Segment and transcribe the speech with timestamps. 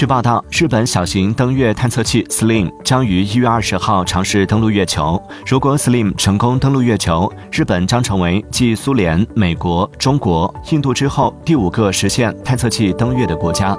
[0.00, 5.22] 据报道日本小型登月探测器 slim 将于一月二十号尝试登陆月球。
[5.46, 13.78] 如果 slim 成功登陆月球日本将成为继苏联美国中国印度之后第五个实现探测器登月的国家。